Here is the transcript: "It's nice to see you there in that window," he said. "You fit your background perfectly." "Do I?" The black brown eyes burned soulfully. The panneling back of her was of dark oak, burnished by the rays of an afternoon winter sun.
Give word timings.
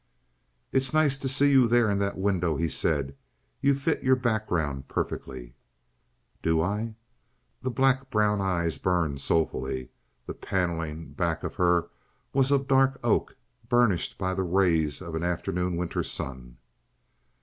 "It's 0.71 0.95
nice 0.95 1.15
to 1.19 1.29
see 1.29 1.51
you 1.51 1.67
there 1.67 1.87
in 1.91 1.99
that 1.99 2.17
window," 2.17 2.55
he 2.57 2.69
said. 2.69 3.15
"You 3.61 3.75
fit 3.75 4.01
your 4.01 4.15
background 4.15 4.87
perfectly." 4.87 5.53
"Do 6.41 6.59
I?" 6.59 6.95
The 7.61 7.69
black 7.69 8.09
brown 8.09 8.41
eyes 8.41 8.79
burned 8.79 9.21
soulfully. 9.21 9.89
The 10.25 10.33
panneling 10.33 11.13
back 11.13 11.43
of 11.43 11.53
her 11.57 11.91
was 12.33 12.49
of 12.49 12.67
dark 12.67 12.99
oak, 13.03 13.35
burnished 13.69 14.17
by 14.17 14.33
the 14.33 14.41
rays 14.41 15.03
of 15.03 15.13
an 15.13 15.21
afternoon 15.21 15.77
winter 15.77 16.01
sun. 16.01 16.57